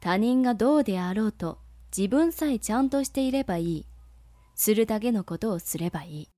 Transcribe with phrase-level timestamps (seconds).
[0.00, 1.58] 他人がどうであろうと
[1.96, 3.86] 自分さえちゃんとしていればいい。
[4.54, 6.28] するだけのことをすればいい。